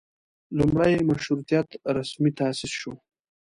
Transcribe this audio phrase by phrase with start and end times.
[0.57, 1.67] لومړۍ مشروطیت
[1.97, 2.93] رسمي تاسیس شو.